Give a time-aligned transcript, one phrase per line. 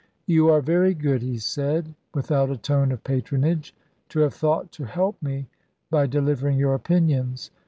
[0.25, 3.75] "You are very good," he said, without a tone of patronage,
[4.09, 5.47] "to have thought to help me
[5.91, 7.51] by delivering your opinions.